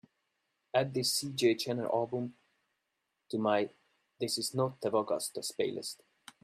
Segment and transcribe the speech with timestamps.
[0.73, 2.33] Add this C J Chenier album
[3.29, 3.69] to my
[4.19, 5.97] this is no te va gustar playlist